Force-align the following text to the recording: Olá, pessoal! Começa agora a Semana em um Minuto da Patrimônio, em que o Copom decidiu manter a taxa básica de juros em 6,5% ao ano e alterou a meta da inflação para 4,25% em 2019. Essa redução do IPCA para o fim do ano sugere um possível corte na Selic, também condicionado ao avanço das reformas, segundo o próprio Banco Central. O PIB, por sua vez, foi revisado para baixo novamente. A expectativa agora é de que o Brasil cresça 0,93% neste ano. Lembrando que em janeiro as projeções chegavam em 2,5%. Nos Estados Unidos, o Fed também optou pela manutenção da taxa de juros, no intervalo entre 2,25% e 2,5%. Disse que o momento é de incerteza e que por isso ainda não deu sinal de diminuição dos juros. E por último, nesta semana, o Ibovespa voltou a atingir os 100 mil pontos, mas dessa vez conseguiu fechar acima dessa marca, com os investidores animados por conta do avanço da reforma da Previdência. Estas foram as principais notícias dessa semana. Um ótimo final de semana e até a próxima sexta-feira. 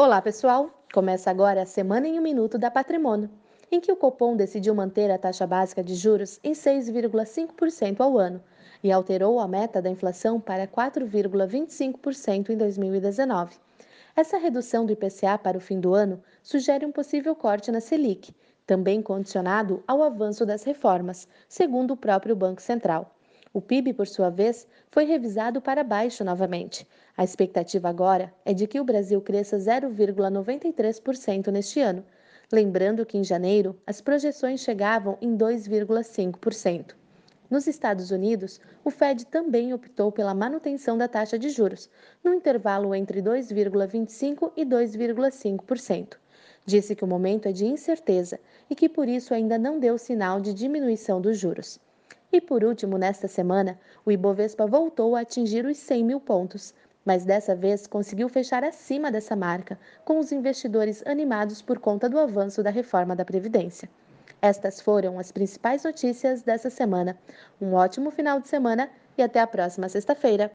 Olá, 0.00 0.22
pessoal! 0.22 0.70
Começa 0.94 1.28
agora 1.28 1.62
a 1.62 1.66
Semana 1.66 2.06
em 2.06 2.20
um 2.20 2.22
Minuto 2.22 2.56
da 2.56 2.70
Patrimônio, 2.70 3.28
em 3.68 3.80
que 3.80 3.90
o 3.90 3.96
Copom 3.96 4.36
decidiu 4.36 4.72
manter 4.72 5.10
a 5.10 5.18
taxa 5.18 5.44
básica 5.44 5.82
de 5.82 5.96
juros 5.96 6.38
em 6.44 6.52
6,5% 6.52 7.98
ao 7.98 8.16
ano 8.16 8.40
e 8.80 8.92
alterou 8.92 9.40
a 9.40 9.48
meta 9.48 9.82
da 9.82 9.90
inflação 9.90 10.40
para 10.40 10.68
4,25% 10.68 12.50
em 12.50 12.56
2019. 12.56 13.56
Essa 14.14 14.38
redução 14.38 14.86
do 14.86 14.92
IPCA 14.92 15.36
para 15.36 15.58
o 15.58 15.60
fim 15.60 15.80
do 15.80 15.92
ano 15.92 16.22
sugere 16.44 16.86
um 16.86 16.92
possível 16.92 17.34
corte 17.34 17.72
na 17.72 17.80
Selic, 17.80 18.32
também 18.64 19.02
condicionado 19.02 19.82
ao 19.84 20.04
avanço 20.04 20.46
das 20.46 20.62
reformas, 20.62 21.26
segundo 21.48 21.94
o 21.94 21.96
próprio 21.96 22.36
Banco 22.36 22.62
Central. 22.62 23.17
O 23.52 23.60
PIB, 23.62 23.94
por 23.94 24.06
sua 24.06 24.28
vez, 24.30 24.66
foi 24.90 25.04
revisado 25.04 25.60
para 25.60 25.82
baixo 25.82 26.22
novamente. 26.22 26.86
A 27.16 27.24
expectativa 27.24 27.88
agora 27.88 28.32
é 28.44 28.52
de 28.52 28.66
que 28.66 28.78
o 28.78 28.84
Brasil 28.84 29.20
cresça 29.20 29.56
0,93% 29.56 31.48
neste 31.48 31.80
ano. 31.80 32.04
Lembrando 32.52 33.06
que 33.06 33.16
em 33.16 33.24
janeiro 33.24 33.76
as 33.86 34.00
projeções 34.00 34.60
chegavam 34.60 35.16
em 35.20 35.36
2,5%. 35.36 36.94
Nos 37.50 37.66
Estados 37.66 38.10
Unidos, 38.10 38.60
o 38.84 38.90
Fed 38.90 39.24
também 39.24 39.72
optou 39.72 40.12
pela 40.12 40.34
manutenção 40.34 40.98
da 40.98 41.08
taxa 41.08 41.38
de 41.38 41.48
juros, 41.48 41.88
no 42.22 42.34
intervalo 42.34 42.94
entre 42.94 43.22
2,25% 43.22 44.52
e 44.54 44.66
2,5%. 44.66 46.18
Disse 46.66 46.94
que 46.94 47.04
o 47.04 47.08
momento 47.08 47.48
é 47.48 47.52
de 47.52 47.64
incerteza 47.64 48.38
e 48.68 48.74
que 48.74 48.90
por 48.90 49.08
isso 49.08 49.32
ainda 49.32 49.56
não 49.56 49.80
deu 49.80 49.96
sinal 49.96 50.38
de 50.38 50.52
diminuição 50.52 51.18
dos 51.18 51.38
juros. 51.38 51.80
E 52.32 52.40
por 52.40 52.62
último, 52.62 52.98
nesta 52.98 53.26
semana, 53.26 53.78
o 54.04 54.12
Ibovespa 54.12 54.66
voltou 54.66 55.16
a 55.16 55.20
atingir 55.20 55.64
os 55.64 55.78
100 55.78 56.04
mil 56.04 56.20
pontos, 56.20 56.74
mas 57.04 57.24
dessa 57.24 57.56
vez 57.56 57.86
conseguiu 57.86 58.28
fechar 58.28 58.62
acima 58.62 59.10
dessa 59.10 59.34
marca, 59.34 59.78
com 60.04 60.18
os 60.18 60.30
investidores 60.30 61.02
animados 61.06 61.62
por 61.62 61.78
conta 61.78 62.08
do 62.08 62.18
avanço 62.18 62.62
da 62.62 62.70
reforma 62.70 63.16
da 63.16 63.24
Previdência. 63.24 63.88
Estas 64.42 64.80
foram 64.80 65.18
as 65.18 65.32
principais 65.32 65.84
notícias 65.84 66.42
dessa 66.42 66.68
semana. 66.68 67.18
Um 67.60 67.72
ótimo 67.72 68.10
final 68.10 68.40
de 68.40 68.48
semana 68.48 68.90
e 69.16 69.22
até 69.22 69.40
a 69.40 69.46
próxima 69.46 69.88
sexta-feira. 69.88 70.50